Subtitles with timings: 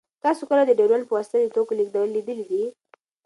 [0.23, 2.63] تاسو کله د ډرون په واسطه د توکو لېږدول لیدلي دي؟